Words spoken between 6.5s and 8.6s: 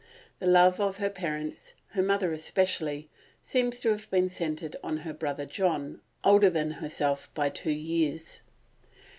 herself by two years.